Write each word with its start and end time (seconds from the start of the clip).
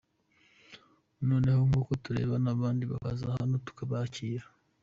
Noneho 1.27 1.61
nk’uko 1.67 1.91
turebana, 2.03 2.47
abandi 2.55 2.83
bakaza 2.91 3.25
hano 3.37 3.55
tukabakira. 3.65 4.43